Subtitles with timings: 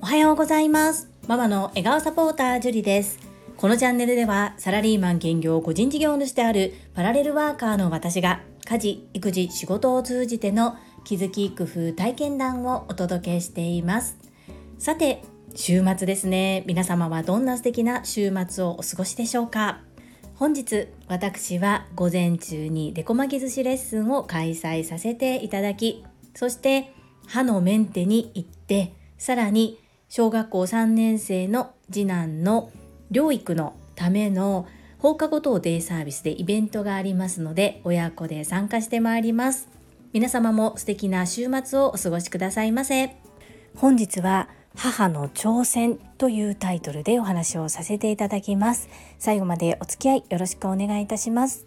[0.00, 1.10] おはようございます。
[1.26, 3.18] ママの笑顔サポータージュリです。
[3.56, 14.16] このチャンネルではサラリーマン兼業個人事業主であるパラレルワーカーの私が家事育児仕事を通じての気づき工夫体験談をお届けしています。
[14.78, 15.22] さて
[15.54, 16.64] 週末ですね。
[16.66, 19.83] 皆様はどんな素敵な週末をお過ごしでしょうか？
[20.36, 26.92] 本日私は午前中にデコ巻き寿司レッスンを開催させていただきそして
[27.26, 29.78] 歯のメンテに行ってさらに
[30.08, 32.70] 小学校3年生の次男の
[33.12, 34.66] 療育のための
[34.98, 39.68] 放課後等デイサービスでイベントがありますので親子で参加してまいります。
[40.12, 43.14] 皆様も素敵な週末をお過ごしくださいませ。
[43.76, 48.88] 本日は母の挑戦というタイトルでお話をさせていただきます。
[49.18, 51.66] 最後までお付き合いよろしくお願いいたします。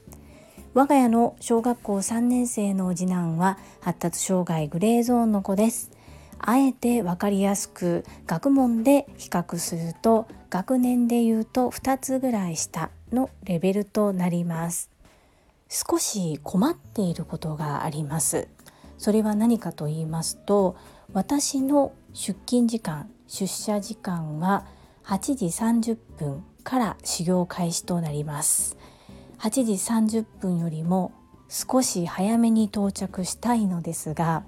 [0.73, 5.91] 我が家の小学校3年生の次男は発達障害グレーゾーンの子です。
[6.39, 14.91] あえて分かりやすく学問で比較すると学年で言うと2つぐらい下のレベルとなります。
[15.69, 18.47] 少し困っていることがあります。
[18.97, 20.75] それは何かと言いますと
[21.13, 24.65] 私の出勤時間出社時間は
[25.03, 28.75] 8時30分から始業開始となります。
[29.37, 31.11] 8時30分よりも
[31.47, 34.43] 少し早めに到着したいのですが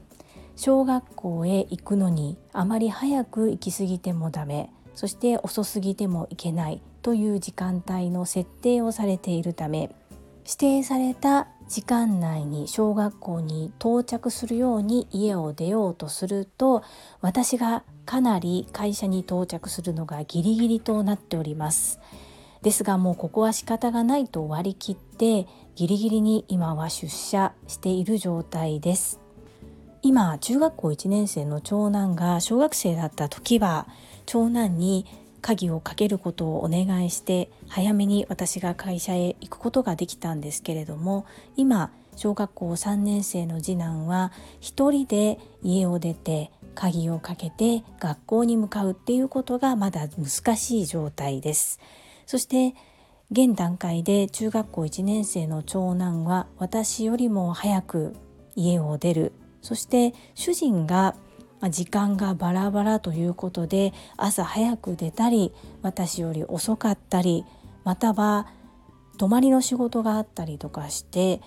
[0.55, 9.91] 小学校へ行くのにあまり早く行き過ぎてもダメそして遅すぎてもいけないという時間帯の設定をされているため
[10.49, 16.81] 指定された時間内に小学校に到着するように家を出ようとすると
[17.21, 21.99] 私がかなり会社に到着するのがギリギリとなっております。
[22.63, 29.19] ですがもうここは仕方がないと割り切ってギリギリに今は出社している状態です。
[30.01, 33.87] 今中学校1年生の長男が小学生だった時は
[34.25, 35.05] 長男に
[35.41, 41.25] 鍵をかけることをお願いして早めに私が会社へ行くことができたんですけれども
[41.55, 51.79] 今小学校3年生の次男は一人で家を出て鍵をかけて学校に向かうっていうことがまだ難しい状態です。
[52.25, 52.75] そして
[53.31, 58.15] 現段階で中学校1年生の長男は私よりも早く
[58.55, 59.33] 家を出る。
[59.61, 61.15] そして主人が
[61.59, 67.45] ま時間がバラバラということで朝早く出たり私より遅かったり
[67.83, 68.47] または
[69.17, 71.41] 泊まりの仕事があったりとかして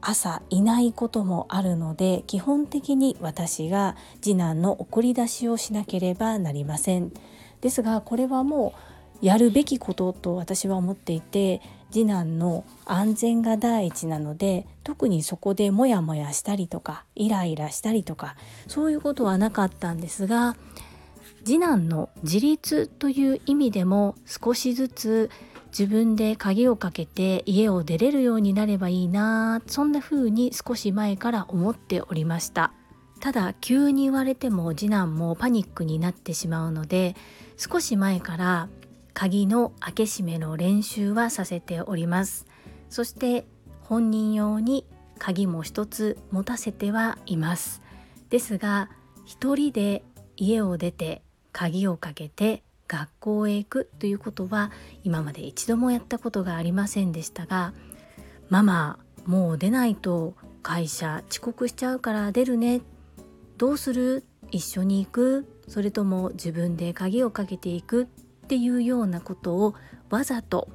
[0.00, 7.12] 朝いないこともあるので基本的に私が次男の送り出しをしなければなりません。
[7.60, 8.72] ですがこれはも
[9.22, 11.60] うやるべきことと私は思っていて
[11.90, 18.36] 次男の安全が第一なので特にそこでモヤモヤしたりとかイライラしたりとか
[18.68, 20.56] そういうことはなかったんですが
[21.44, 25.30] 次男の自立という意味でも少しずつ
[25.70, 32.72] 自分で鍵をかけて家を出れるようになればいいなそんな風に少し前から思っておりました。
[33.20, 37.14] ただ急に言われても次男もパニックになってしまうので
[37.58, 38.68] 少し前から
[39.14, 42.46] 鍵の開け閉めの練習はさせております。
[42.88, 43.46] そして
[43.82, 44.86] 本人用に
[45.18, 47.82] 鍵も一つ持たせてはいます。
[48.30, 48.88] ですが
[49.24, 50.02] 一人で
[50.36, 51.22] 家を出て
[51.52, 54.70] 鍵をかけて学校へ行くということは
[55.04, 57.72] 今まで一度もやったことがありませんでしたが
[58.48, 62.80] ママもう出ないと会社遅刻しちゃうから出るね。
[63.58, 64.24] どうする？
[64.50, 65.46] 一緒に行く？
[65.68, 68.08] それとも自分で鍵をかけていく？
[68.50, 69.76] っていうようなことを
[70.08, 70.68] わざと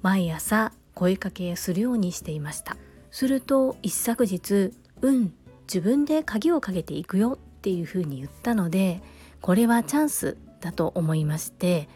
[0.00, 2.78] 毎朝声かけするようにしていました。
[3.10, 4.72] すると一昨日
[5.02, 5.34] 「うん
[5.66, 9.02] 自分で鍵をかけていくよ」っていうふうに言ったので
[9.42, 11.90] これはチャンスだと思いまして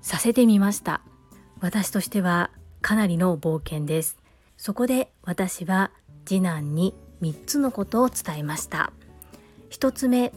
[0.00, 1.02] させてみました。
[1.60, 4.16] 私としてはかなりの冒険です。
[4.56, 5.90] そこで私は
[6.24, 8.94] 次男に3つのことを伝えました。
[9.68, 10.32] 1つ目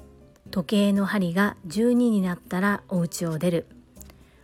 [0.51, 3.76] 時計の針が12になったらお家を出る。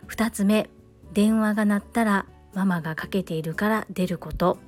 [0.08, 0.68] 2つ目
[1.12, 4.58] 電話が鳴ったらママがかけているから出ること。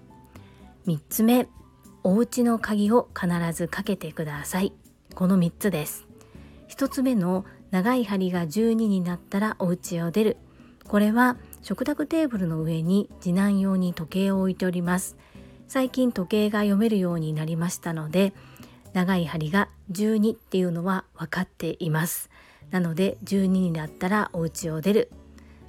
[0.86, 1.48] 3つ目
[2.04, 4.72] お家の鍵を必ずかけてください。
[5.14, 6.06] この3つです。
[6.68, 10.36] 1つ目の長い針が12になったらお家を出る。
[10.86, 15.16] これは食卓テーブルの上に次男用に時計を置いております。
[15.68, 18.32] 最近時計が読めるようになりましたので
[18.92, 22.30] 長い針が12っていうのは分かっています。
[22.70, 25.10] なので12になったらお家を出る。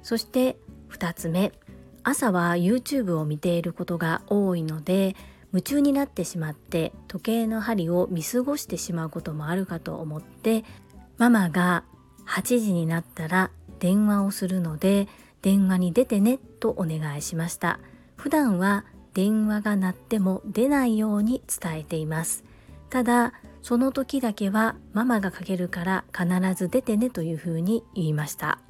[0.02, 0.58] そして
[0.90, 1.52] 2つ目
[2.02, 5.16] 朝は YouTube を見ていることが多いので
[5.52, 10.64] 夢中になってしまって時計の針を見過ごしてしまうこともあるかと思って
[11.16, 11.84] ママが
[12.26, 15.08] 8時になったら電話をするので
[15.42, 17.78] 電話に出てねとお願いしました。
[18.16, 18.84] 普段は
[19.14, 22.44] 電話が鳴っても出ないように伝えています。
[22.90, 28.60] ただその時だけはママがかけるから必ず出てねというふうに言いました。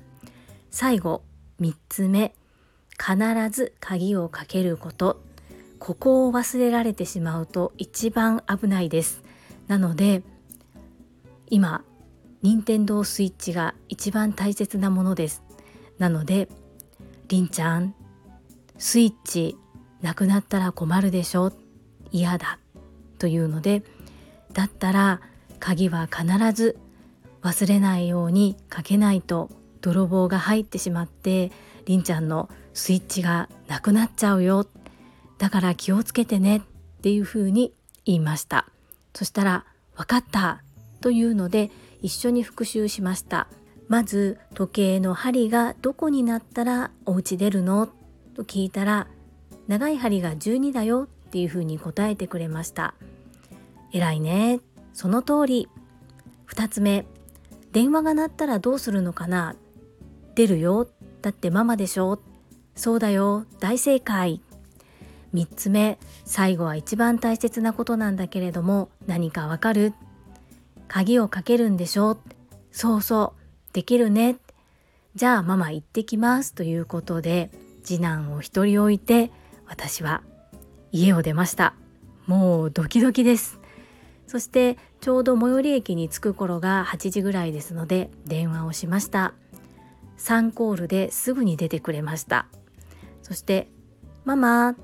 [0.71, 1.23] 最後
[1.61, 2.35] 3つ目。
[2.99, 3.17] 必
[3.51, 5.23] ず鍵をかけること。
[5.79, 9.23] ここを忘れられてしまうと一番危ないです。
[9.69, 10.23] なので
[11.49, 11.85] 今
[12.43, 15.43] 任天堂スイッチが一番大切なものです。
[15.99, 16.49] なので
[17.29, 17.95] りんちゃん
[18.77, 19.57] スイッチ
[20.03, 21.53] なくなったら困るでしょ。
[22.11, 22.59] 嫌だ。
[23.19, 23.83] というので
[24.53, 25.21] だったら
[25.61, 26.79] 鍵は必ず
[27.43, 31.53] 忘れないようにかけないと泥棒が入ってしまって
[31.87, 34.67] りんちゃんのスイッチがなくなっちゃうよ。
[35.39, 36.61] だから気をつけてねっ
[37.03, 37.73] ていうふうに
[38.05, 38.67] 言いました。
[39.15, 39.65] そしたら
[39.97, 40.63] 分かった
[41.01, 41.71] というので
[42.03, 43.49] 一緒に復習しました。
[43.89, 47.89] まず時計の針がどこになったらお家出るの？
[48.35, 49.09] と聞いたら
[49.67, 52.95] 長い針が12だよっていうふうに答えてくれました。
[53.93, 54.61] 偉いね。
[54.93, 55.69] その通り。
[56.49, 57.07] 2つ目。
[57.73, 59.55] 電話が鳴ったらどうするのかな？
[60.39, 60.87] 出るよ。
[61.21, 62.21] だってママでしょ。
[62.77, 63.45] そうだよ。
[63.59, 64.41] 大正解。
[65.35, 65.99] 3つ目。
[66.25, 69.95] 最後は一番大切なことなんだけれども何かわかる？
[70.87, 72.19] 鍵をかけるんでしょ。
[72.71, 73.75] そうそう。
[73.75, 74.37] できるね。
[75.17, 76.55] じゃあママ行ってきます。
[76.55, 77.51] ということで
[77.83, 79.33] 次男を一人置いて
[79.67, 80.23] 私は
[80.93, 81.75] 家を出ました。
[82.27, 83.59] もうドキドキです。
[84.29, 89.35] そしてちょうど最寄り駅に着く頃が8時ぐらいですので電話をしました。
[90.19, 92.47] 3コールですぐに出てくれました。
[93.23, 93.69] そして
[94.25, 94.77] 「ママ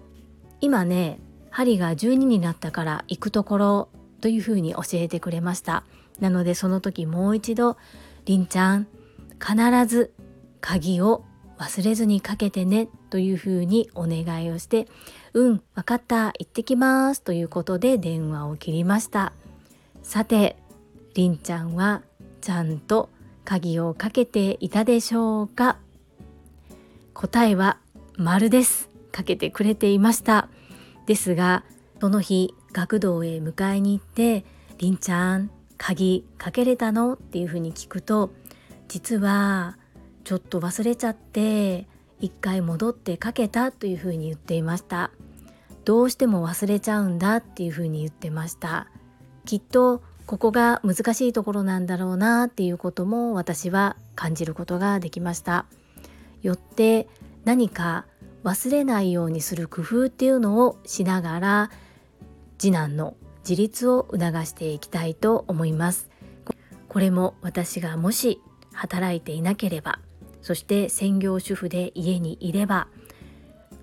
[0.61, 1.21] 今ね
[1.51, 3.89] 針が12になったから行くところ」
[4.21, 5.85] というふうに教えてくれました。
[6.21, 7.77] なのでその時もう一度
[8.25, 8.87] 「りんちゃん
[9.39, 10.15] 必ず
[10.61, 11.25] 鍵を
[11.59, 14.89] 忘れずにかけてね」というふうにお願いをして
[15.35, 19.33] うんわかった行ってきますということで電話を切りました。
[20.03, 20.57] さて
[21.15, 22.03] りんちゃんは
[22.41, 23.09] ちゃんと
[23.44, 25.79] 鍵をかけていたでしょうか？
[27.12, 27.79] 答えは
[28.17, 28.88] 丸です。
[29.12, 30.49] かけてくれていました。
[31.06, 31.64] ですが
[32.00, 34.44] その日学童へ迎えに行って
[34.79, 38.31] 「りんちゃん鍵かけれたの?」っていうふうに聞くと
[38.88, 39.79] 実は
[40.25, 41.87] ちょっと忘れちゃって
[42.20, 45.11] 一回戻ってかけたというふうに言っていました
[45.85, 48.88] どうしても忘れちゃうんだっていうふうに言ってました。
[49.44, 55.67] きっとここが難しいところなんだろうなっていうことも私は感じることができました。
[56.43, 57.09] よって
[57.44, 58.06] 何か
[58.43, 61.71] 忘れないようにする工夫っていうのをしながら
[62.59, 63.17] 次男の
[63.49, 66.09] 自立を促していきたいと思います。
[66.88, 68.41] これも私がもし
[68.73, 69.99] 働いていなければ
[70.43, 72.87] そして専業主婦で家にいれば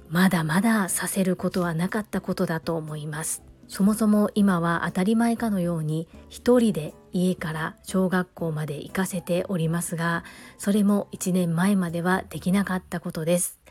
[0.09, 3.43] まだまださせることはなかったことだと思います。
[3.71, 10.25] そもそも今は当たり前かのように一人で家から小学校まで行かせておりますが
[10.57, 13.61] それも1年前まではできなかったことです。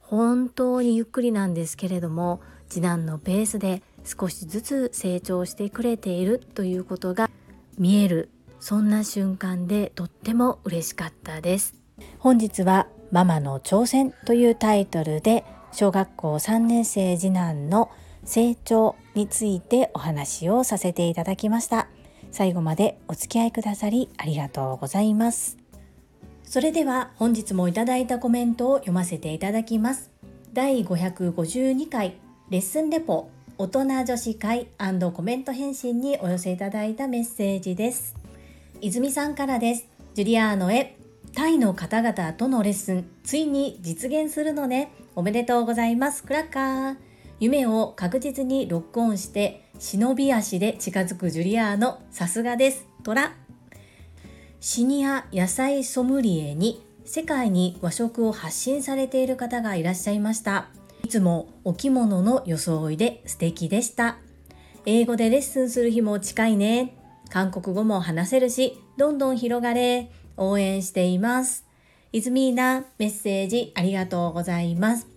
[0.00, 7.30] 本当にゆっくりなんですけれども次男のペースで少しずつ成長してくれているということが
[7.78, 11.74] 見えるそんな瞬間でとっても嬉しかったです。
[12.18, 17.92] 本日はママの挑戦というタイトルで小学校3年生次男の
[18.24, 21.88] 成長についてお話をさせていただきました。
[22.30, 25.56] 最後までお付き合いくださりありがとうございます。
[26.42, 30.10] それでは本日もいただいたコメントを読ませていただきます。
[30.52, 32.16] 第552回
[32.50, 34.68] レッスンレポ大人女子会
[35.12, 38.16] コメント返信にお寄せいただいたメッセージです。
[38.80, 39.86] 泉さんからです。
[40.14, 40.96] ジュリアーノへ
[41.34, 44.92] タイの方々とのレッスンついに実現するのね。
[45.16, 46.24] おめでとうございます。
[46.24, 46.96] クラッカー。
[47.40, 52.86] 夢を確実にロックオンして忍び足で近づくジュリアーノさすがです。
[53.02, 53.34] トラ
[54.60, 60.68] シニア野菜ソムリエに世界に和食を発信されている方がいらっしゃいました。
[61.04, 64.16] いつもお着物の装いで素敵でした。
[64.86, 66.96] 英語でレッスンする日も近いね。
[67.30, 70.10] 韓国語も話せるしどんどん広がれ。
[70.36, 71.64] 応援しています。
[72.12, 75.13] イズミーナメッセージありがとうございます。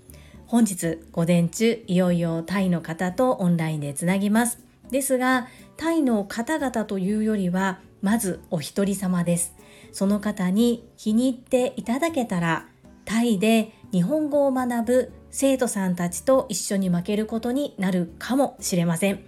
[0.48, 4.60] 本日午前中いよいよタイの方とオンラインでつなぎます。
[4.90, 9.54] ですがタイの方々というよりはまずお一人様です。
[9.92, 12.66] その方に気に入っていただけたら
[13.04, 19.20] タイで日本語を学ぶ生徒さんたちと一緒に負けることになるかもしれません。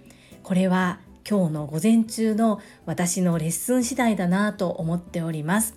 [0.42, 5.74] これは今日の午前中の私のレッスン次第だなと思っております。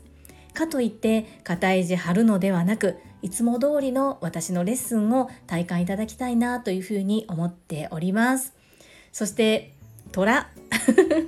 [0.53, 8.53] かといって肩意地張るのではなくいつも通りの私のレッスンを体感いただきたいなというふうに思っております。
[9.11, 9.73] そして
[10.11, 10.49] 虎。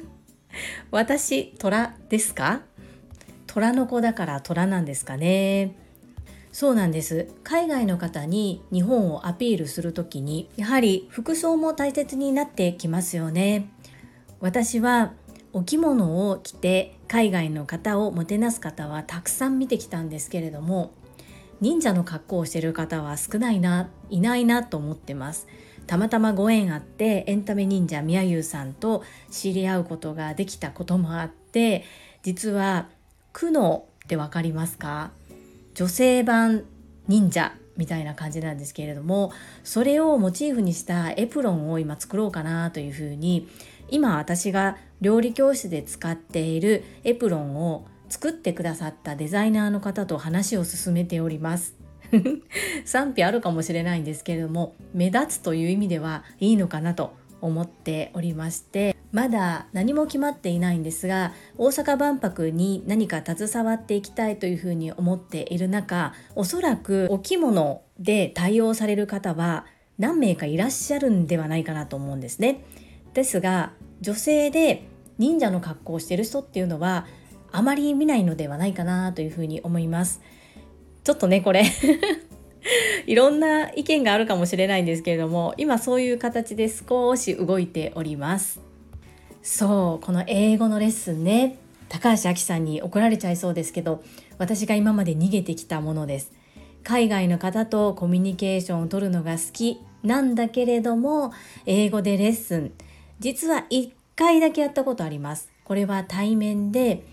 [0.91, 2.61] 私虎ですか？
[3.47, 5.73] 虎の子だから虎なんですかね。
[6.51, 7.29] そうなんです。
[7.43, 13.69] 海外の方に日本をアピールする時にやはり服装も大切になってきますよね。
[14.41, 15.13] 私は
[15.53, 20.91] お着物を着て海外の方をもてなす方はたくさん見てきたんですけれども
[21.61, 25.47] 忍者の格好をしてる方は少ないないないなと思ってます。
[25.87, 31.83] たまたまご縁あってエンタメ忍者みやゆうさんと知り合うことができたこともあって
[32.23, 32.89] 実は
[33.33, 35.11] 苦悩って分かりますか？
[35.75, 36.63] 女性版
[37.07, 39.31] 忍者みたいな感じなんですけれども
[39.63, 43.47] それをモチーフにしたエプロンを今作ろうかなというふうに
[43.89, 47.85] 今私が料理教室で使っているエプロンを
[48.15, 51.75] 作ってくださったデザイナーの方と話を進めております
[52.85, 69.65] 賛否あるかもしれないんですけれども目立つという意味ではいいのかなと思っておりましてまだ何も決まっていないんですが大阪万博に何か携わっていきたいというふうに思っている中おそらくお着物で対応される方は
[69.99, 72.63] 何名かいらっしゃるんではないかなと思うんですね。
[73.13, 77.07] ですが女性で忍者の格好をしてる人っていうのは
[77.55, 80.21] あまり見ないのではないかなというふうに思います。
[81.03, 81.63] ちょっとねこれ。
[83.07, 88.59] いろんな意見があるかもしれないんですけれども今そういう形で少し動いております。
[89.41, 91.57] そうこの英語のレッスンね。
[91.87, 94.03] 高橋亜紀さんに怒られちゃいそうですけど
[94.39, 96.33] 私が今まで逃げてきたものです。
[96.83, 99.81] 海外の方とコミュニケーションを取るのが好き。
[100.03, 101.31] なんだけれども
[101.65, 102.71] 英語でレッスン。
[103.19, 105.49] 実は1回だけやったことあります。
[105.63, 107.03] これは対面で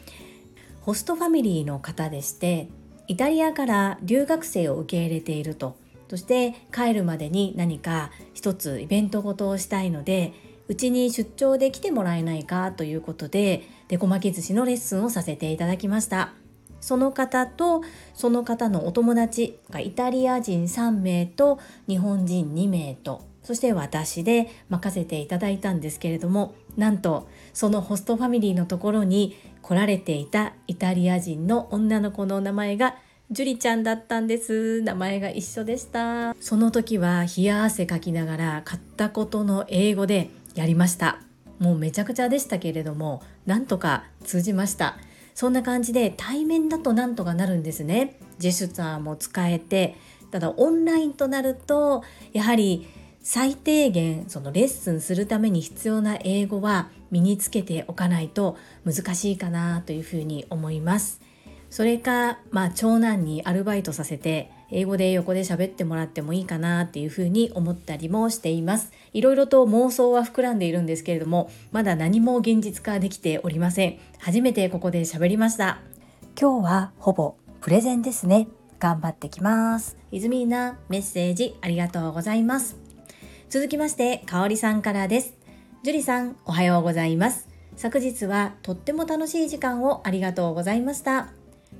[0.82, 2.68] ホストファミリーの方でして
[3.08, 5.76] イタリアから留学生を受け入れていると。
[6.08, 10.34] そして帰るまでに何か一つイベントごとをしたいので
[10.68, 16.34] うちに出張で来てもらえないかということでデコ巻き寿司のレッスンをさせていただきました。
[16.82, 29.36] その方とその方のお友達がイタリア人3名と日本人2名とそして私で任せていただいたんですけれどもなんとそのホストファミリーのところに
[29.72, 32.94] 来られていたイタリア人の女の子の名前が
[33.30, 34.82] ジュリちゃんだったんです。
[34.82, 36.34] 名前が一緒でした。
[36.40, 41.20] その時は冷や汗かきながら買ったことの英語でやりました。
[41.58, 44.98] もうめちゃくちゃでしたけれどもなんとか通じました。
[45.34, 48.18] そんな感じで対面だとなんとかなるんですね。
[48.38, 49.96] ジェスチャーも使えて
[50.30, 52.86] ただオンラインとなるとやはり
[53.22, 61.20] 最低限そのレッスンするために必要な英語は身につけておかないと難しいかなというふうに思います。
[61.70, 68.92] それか、まあ、長男にアルバイトさせて英語で横で喋ってもらってもいいかなっていうふうに思ったりもしています。
[69.12, 73.98] いろいろと妄想は膨らんでいるんですけれども、まだ何も現実化できておりません。
[74.18, 75.80] 初めてここで喋りました。
[76.38, 78.48] 今日はほぼプレゼンですね。
[78.78, 79.96] 頑張ってきます。
[80.10, 82.81] イズミーナメッセージありがとうございます。
[83.52, 85.34] 続きまして、かおりさんからです。
[85.82, 87.50] 樹里さん、おはようございます。
[87.76, 91.28] 昨日はとっても楽しい時間をありがとうございました。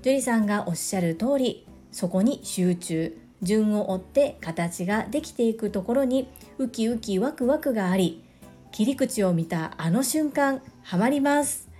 [0.02, 8.22] 樹里さんがおっしゃる通り、そこに集中、順を追って形ができていくところにウキウキワクワクがあり、
[8.70, 11.70] 切り口を見たあの瞬間、ハマります。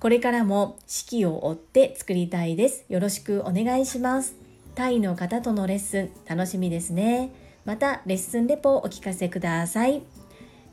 [0.00, 2.86] これからも四季を追って作りたいです。
[2.88, 4.36] よろしくお願いします。
[4.74, 7.43] タイの方とのレッスン、楽しみですね。
[7.64, 10.02] またレッスンレポをお聞かせください。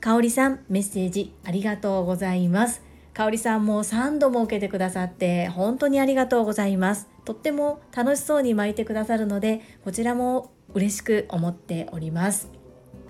[0.00, 2.82] かおりさん、メッセージありがとうございます。
[3.14, 7.08] かおりさんも3度も受けてくださって本当にありがとうございます。
[7.24, 12.50] とっても楽しそうに巻いてくださるので、こちらも嬉しく思っております。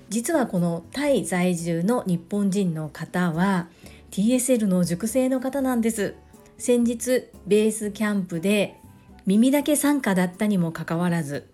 [0.08, 3.68] 実はこのタイ在住の日本人の方は
[4.10, 6.14] TSL の塾生の方なんです。
[6.58, 8.78] 先日ベースキャンプで
[9.26, 11.48] 耳だけ参加だったにもかかわらず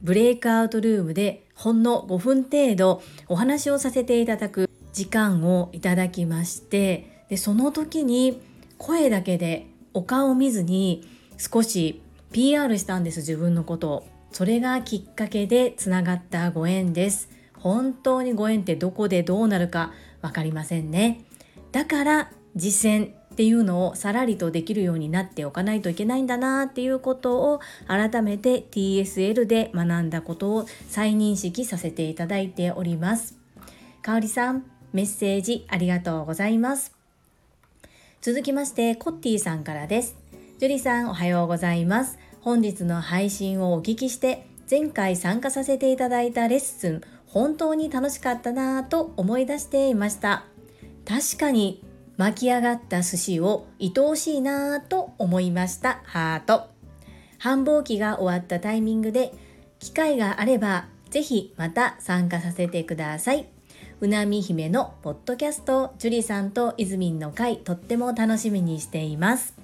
[0.00, 8.40] ブレイクアウトルームでほんの5分程度お話をさせていただく時間をいただきましてでその時に
[8.78, 11.04] 声だけでお顔を見ずに
[11.36, 12.00] 少し
[12.30, 14.06] PR したんです自分のことを。
[14.30, 17.28] それがきっかけでつながったご縁です。
[17.54, 21.24] 本当にご縁ってどこでどうなるか分かりませんね。
[21.72, 33.36] だから実践っていうのをさらりとできるようになっておかないといけないんだなっていうことを改めて TSL で学んだことを再認識させていただいております。
[34.02, 36.96] かおりさん、メッセージありがとうございます。
[38.22, 40.16] 続きまして、コッティさんからです。
[40.58, 42.18] ジュリさん、おはようございます。
[42.40, 50.44] 本日の配信をお聞きして、前回参加させていただいたレッスン、本当に楽しかったなぁと思い出していました。
[51.06, 51.84] 確かに
[52.18, 56.00] 巻き上がった寿司を愛おしいなぁと思いました。
[56.02, 56.66] ハート。
[57.38, 59.32] 繁忙期が終わったタイミングで、
[59.78, 63.46] 機会があれば、ぜひまた参加させてください。
[64.00, 69.54] うなみ姫のポッドキャスト、ジュリさんとイズミンの会、とっても楽しみにしています。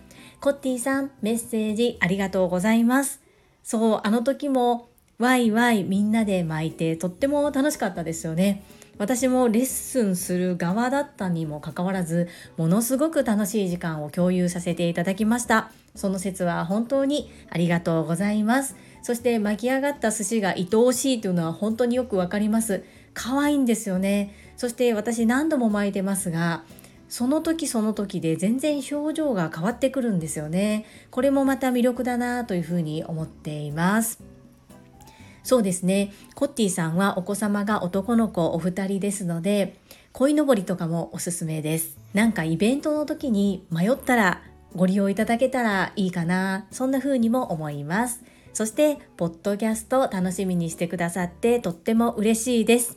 [0.40, 3.20] コッティさん、メッセージありがとうございます。
[3.64, 8.62] そう、あの時も、ワイワイみんなで巻いて、とっても楽しかったですよね。
[8.98, 15.70] 私もレッスンする側だったにもかかわらず、ものすごく楽しい時間を共有させていただきました。
[15.94, 18.76] その説は本当にありがとうございます。
[19.02, 22.84] そして巻き上がった寿司が愛おしいというのは本当によくわかります。
[23.14, 26.64] 可愛いんですよねそして私何度も巻いてますが
[27.08, 34.33] その時その時で全然表情が変わってくるんですよねこれもまた魅力だなというふうに思っています
[35.44, 36.12] そうですね。
[36.34, 39.76] コッティさんはお子様が男の子お二人ですので
[40.12, 41.96] 鯉のぼりとかもおすすめです。
[42.14, 44.42] なんかイベントの時に迷ったら
[44.74, 48.22] ご利用いただけたらいいかなそんな風にも思います。
[48.52, 52.96] そしてポッドキャスト楽しみにしてくださってとっても嬉しいです。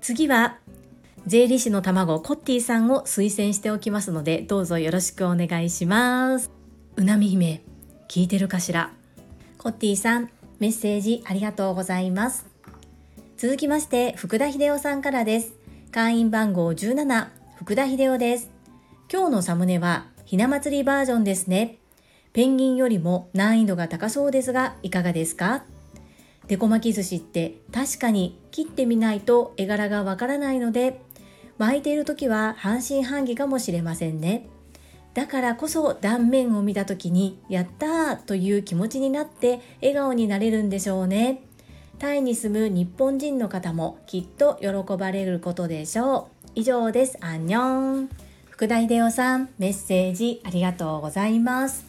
[0.00, 0.58] 次は
[1.26, 6.50] 税理士の卵コッティさんを推薦しておきますのでどうぞよろしくお願いします。
[6.96, 7.62] うなみ姫
[8.08, 8.92] 聞いてるかしら？
[9.58, 12.46] コッティさんメッセージありがとうございます。
[13.38, 15.54] 続きまして福田秀夫さんからです。
[15.90, 18.50] 会員番号17福田秀夫です。
[19.10, 21.78] 今日のサムネはひな祭りバージョンですね。
[22.34, 25.64] ペンギンよりも難易度が高そうですがいかがですか？
[26.46, 31.00] デコ巻き寿司って確かに切ってみないと絵柄がわからないので
[31.56, 34.46] 巻いている時は半信半疑かもしれませんね。
[35.14, 41.42] だからこそ断面を見た時にやったーという気持ちになって笑顔になれるんでしょうね。
[41.98, 46.50] タイに住む日本人の方もきっと喜ばれることでしょう。
[46.54, 47.18] 以上です。
[47.20, 48.10] アンニョン。
[48.48, 51.84] 福田秀夫さんメッセージありがとうございます。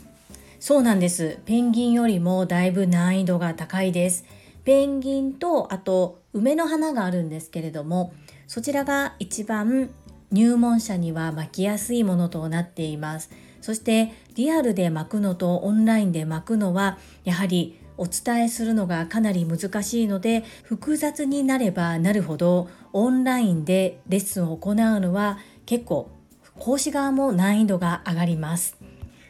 [0.60, 1.40] そうなんです。
[1.46, 4.26] ペンギンよりもだいぶ難易度が高いです。
[4.64, 8.14] ペンギンとあと梅の花があるんですけれども
[8.48, 9.90] そちらが一番
[10.32, 13.30] 入門者には巻きやすいものとなっています。
[13.62, 26.10] そしてリアルで巻くのとオンラインで巻くのはやはりお伝えするのがかなり難しいので複雑になればなるほどオンラインでレッスンを行うのは結構
[26.58, 28.78] 講師側も難易度が上がります。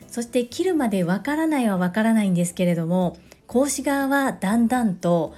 [0.08, 5.34] そして切るまでわからないはわからないんですけれども講師側はだんだんと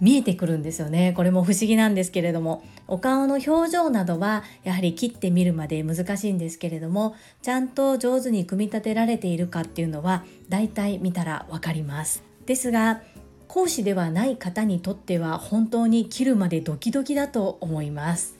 [0.00, 1.12] 見えてくるんですよね。
[1.16, 2.62] これも不思議なんですけれども。
[2.86, 12.22] お顔の表情などはやはり切ってみるまで難しいんですけれどもちゃんと上手に組み立てられているかっていうのはだいたい見たらわかります。
[12.46, 13.00] ですが
[13.48, 18.36] 講師ではない方にとっては本当に切るまでドキドキだと思います。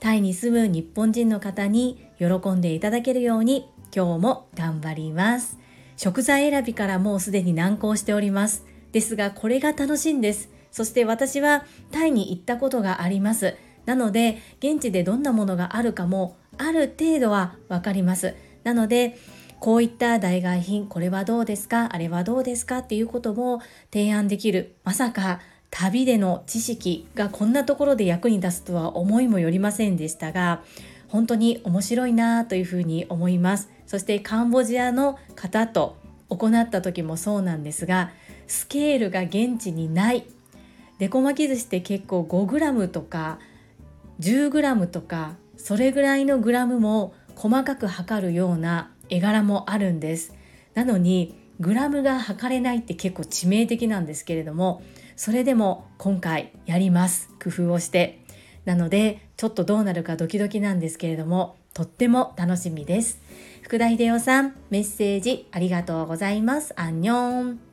[0.00, 5.58] タイに住む日本人の方に喜んでいただけるように今日も頑張ります。
[5.96, 8.66] 食材選びからもうすでに難航しております。
[8.92, 10.55] ですがこれが楽しいんです。
[10.76, 13.56] そして私はタイに行ったことがあります。
[13.86, 18.34] なので現地でどんなものがあるかもある程度はわかります。
[18.62, 19.16] なので
[19.58, 21.88] こういった代替品これはどうですか？
[21.94, 22.78] あれはどうですか？
[22.80, 30.62] っていうことも提案できるまさか旅での知識がこんなところで役に立つとは思いもよりませんでしたが
[31.08, 35.96] 本当に面白いなというふうに思いますそしてカンボジアの方と
[36.28, 38.10] 行った時もそうなんですが
[38.46, 40.26] スケールが現地にない
[40.98, 43.38] デコ巻き寿司って結構 5g とか
[44.20, 50.34] 10g とかそれぐらいのグラムも細かく測るような絵柄もあるんです。
[50.74, 54.82] なのにグラムが測れないって結構致命的なんですけれども
[55.16, 57.30] それでも今回やります。
[57.42, 58.22] 工夫をして。
[58.64, 63.20] なのでちょっとどうなるかドキドキなんですけれどもとっても楽しみです。
[63.62, 66.72] 福田秀夫さんメッセージありがとうございます。
[66.76, 67.65] アンニョン。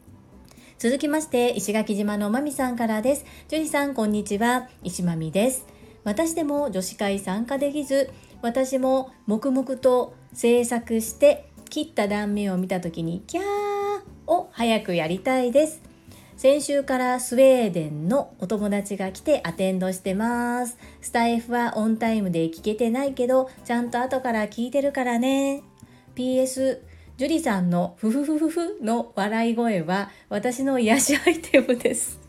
[0.83, 5.65] 続きまして石垣島のまみさんからですジュリさんこんにちは石まみです
[6.03, 8.09] 私でも女子会参加できず
[8.41, 13.45] 私も黙々と制作して切った断面を見た時にキャー
[14.29, 15.81] を早くやりたいです
[16.35, 20.77] 先週からスウェーデンのお友達が来てアテンドしてます。
[20.99, 25.61] スタイフはオンタイムで聞けてないけど、ちゃんと後から聞いてるからね。
[26.15, 26.79] PS
[27.15, 32.19] ジュリさんのふふふふふの笑い声は私の癒しアイテムです。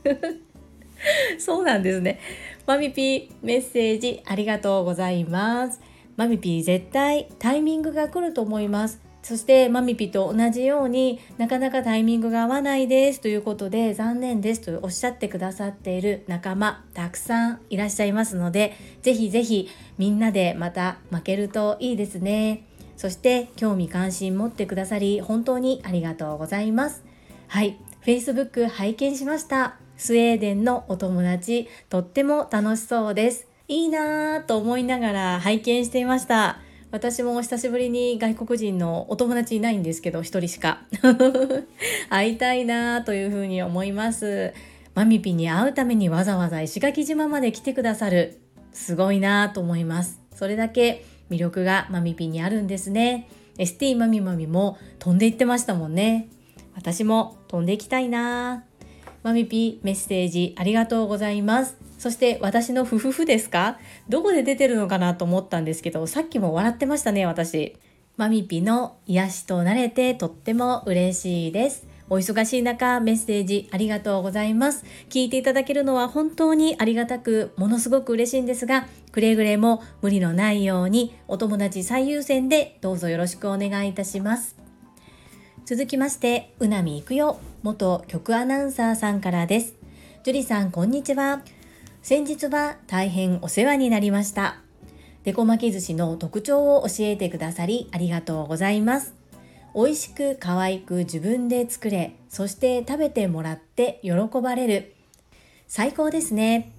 [1.38, 2.20] そうなんですね。
[2.66, 5.80] マミピーメッセージありがとうございます。
[6.16, 9.00] マミピー絶対タイミングが来ると思います。
[9.22, 13.22] そしてマミピと同じようになかなかタイミングが合わないです。
[13.22, 22.64] ということで残念ですとおっしゃってくださっている仲間たくさんいらっしゃいますのでぜひぜひみんなでまた負けるといいですね。
[22.96, 27.04] そして興味関心持ってくださり本当にありがとうございます。
[27.48, 27.78] はい。
[28.04, 29.76] Facebook 拝見しました。
[29.96, 33.46] スウェーデンのお友達とっても楽しそうです。
[33.68, 36.58] いいなぁと思いながら拝見していました。
[36.90, 40.82] 私も久しぶりに外国人のお友達いないんですけど一人しか。
[42.08, 44.52] 会いたいなというふうに思います。
[44.94, 48.38] マミピに会うためにわざわざ石垣島まで来てくださる。
[48.72, 50.20] すごいなと思います。
[50.34, 53.28] それだけ魅力がマミピにあるんですね。
[53.58, 56.28] ST マミマミも飛んでいってましたもんね。
[56.74, 58.64] 私も飛んでいきたいな。
[59.22, 61.76] マミピメッセージありがとうございます。
[61.98, 63.78] そして私の夫婦ですか？
[64.08, 67.76] どこで出てるのかなと思ったんですけど、さっきも笑ってましたね、私。
[68.16, 71.86] マミピの癒しとなれてとっても嬉しいです。
[72.10, 74.84] お忙しい中、メッセージありがとうございます。
[75.08, 84.56] 聞いていただけるのは本当にありがたく、ものすごく嬉しいんですが、くれぐれも無理のないように、お友達最優先でどうぞよろしくお願いいたします。
[85.64, 89.74] 続きまして、うなみいくよ、元局アナウンサーさんからです。
[90.24, 91.42] 樹里さん、こんにちは。
[92.02, 94.58] 先日は大変お世話になりました。
[95.24, 99.23] デコ巻き寿司の特徴を教えてくださりありがとうございます。
[99.74, 104.94] 美味しく可愛く自分で作れ、そして食べてもらって喜ばれる。
[105.66, 106.72] 最高ですね。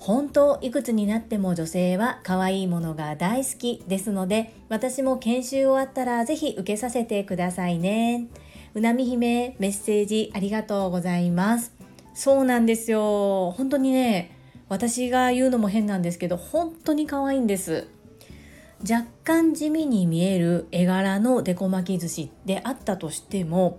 [0.00, 8.28] 本当いくつになっても女性は可愛いものが大好きですので私も研修終わったらぜひ受けさせてくださいね
[8.72, 11.74] うなみ姫メッセージありがとうございます
[12.14, 14.34] そうなんですよ本当にね
[14.70, 17.86] 私が言うのも変なんですけど本当に可愛いんです
[18.82, 23.78] 若干地味に見える絵柄のデコ巻き寿司であったとしても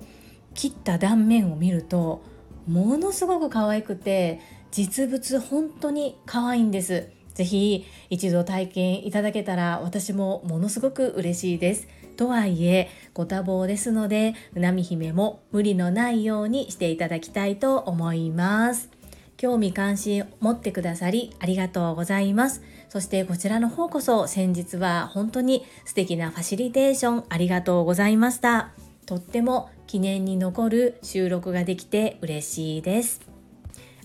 [0.53, 2.23] 切った断面を見ると
[2.67, 7.09] ものすごく可愛くて実物本当に可愛いんです。
[7.33, 11.87] ぜひ一度体験いただけたら私もものすごく嬉しいです。
[12.17, 18.89] とはいえご多忙ですのでうなみ姫も無理のないようにしていただきたいと思います。
[19.37, 22.61] 興味関心持ってくださりありがとうございます。
[22.91, 28.71] そしてこちらの方こそ先日は本当に素敵なファシリテーションありがとうございました。
[29.05, 33.21] とっても記念に残る収録ができて嬉しいです。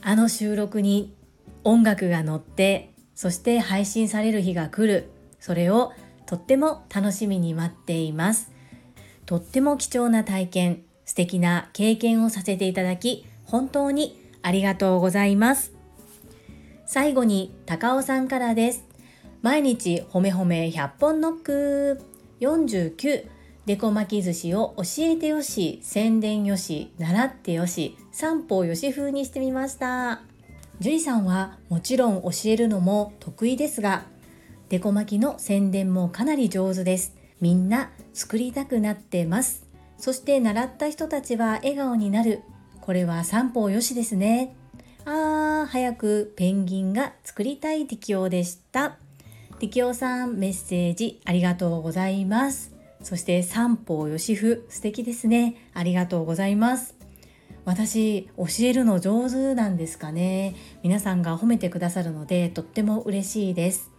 [0.02, 1.12] あの収録に
[1.64, 5.92] 音楽が乗ってそして配信される日が来るそれを
[6.24, 8.52] とっても楽しみに待っています
[9.24, 15.75] とっても貴重な体験素敵な経験をさせていただき本当にありがとうございます。
[16.86, 18.84] 最後に高尾さんからです。
[19.42, 22.00] 毎日ほめほめ100本ノック。
[22.40, 23.26] 49
[23.66, 25.80] デコ巻き寿司を教えてよし。
[25.82, 26.92] 宣伝よし。
[26.98, 27.96] 習ってよし。
[28.12, 30.22] 三方よし風にしてみました。
[30.78, 34.04] 樹里さんはもちろん教えるのも得意ですが
[34.68, 37.16] デコ巻きの宣伝もかなり上手です。
[37.40, 39.66] みんな作りたくなってます。
[39.98, 42.42] そして習った人たちは笑顔になる。
[42.80, 44.54] これは三方よしですね。
[45.06, 48.98] あー、早くペンギンが作りたい適応でした。
[49.58, 52.74] 適応さんメッセージありがとうございます。
[53.02, 55.70] そして三方よしふ素敵ですね。
[55.72, 56.96] ありがとうございます。
[57.66, 63.90] 私教えるの上手なんですかね皆さんが褒めてくださるのでとっても嬉しいです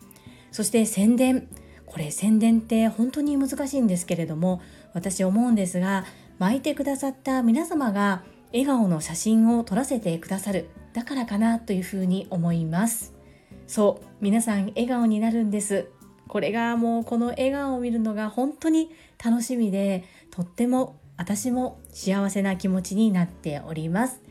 [0.51, 1.47] そして宣伝
[1.85, 4.61] これ宣伝って本当に難しいんですけれども
[4.93, 6.05] 私思うんですが
[6.39, 13.13] 巻いてくださった皆様が笑顔の写真を撮らせてくださるだからかなというふうに思います。
[13.67, 15.89] そう皆さん笑顔になるんです。
[16.27, 18.89] これがもうこの笑顔を見るのが本当に
[19.23, 24.21] 楽しみでとっても私も幸せな気持ちになっております。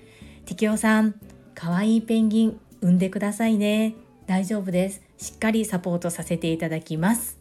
[0.45, 1.15] 適応さん
[1.55, 3.95] かわいいペンギン産んでくださいね。
[4.27, 5.03] 大丈夫です。
[5.19, 7.39] しっかりサポートさせていただきます。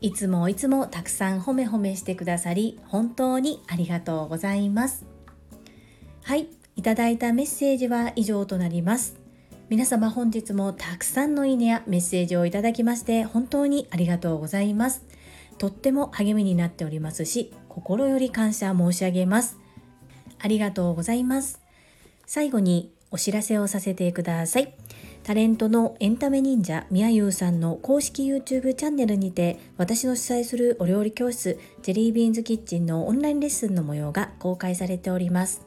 [0.00, 5.04] いつもいつもたくさん褒め褒めしてくださり本当にありがとうございます。
[6.22, 9.16] はい、いただいたメッセージは以上となります。
[9.70, 15.02] 皆様本日もたくさんのいいねやメッセージをいただきまして本当にありがとうございます。
[15.58, 19.58] とっても励みになっておりますし、心より感謝申し上げます。
[20.38, 21.60] ありがとうございます。
[22.26, 24.74] 最後にお知らせをさせてください。
[25.22, 35.65] タレントのエンタメ忍者みやゆうさんの公式 YouTube チャンネルにて私の主催するお料理教室ジェリービーンズキッチンのオンラインレッスンの模様が公開されております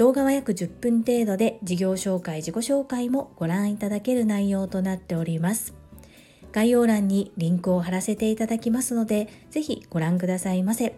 [0.00, 5.74] 動画は約10分程度で事業紹介自己紹介もご覧いただける内容となっております
[6.52, 10.96] 概要欄にリンクを貼らせていただきますのでぜひご覧くださいませ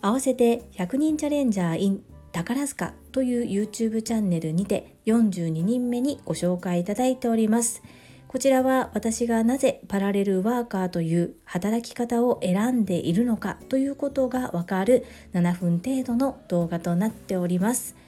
[0.00, 2.02] 合わせて100人チャレンジャー in
[2.32, 7.80] 宝塚という YouTube チャンネルにて42人目にご紹介いただいております。
[8.26, 18.01] こちらは私がなぜパラレルワーカーという働き方を選んでいるのかということがわかる7分程度の動画となっております。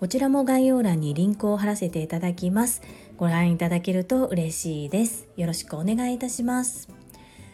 [0.00, 2.80] こちらも概要欄にリンクを貼らせていただきます。
[3.18, 5.28] ご覧いただけると嬉しいです。
[5.36, 6.88] よろしくお願いいたします。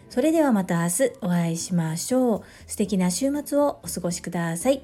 [0.09, 2.43] それではまた明日お会いしましょう。
[2.65, 4.81] 素敵な週末をお過ごしください。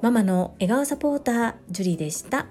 [0.00, 2.46] ママの笑顔サポーター、ジュリでした。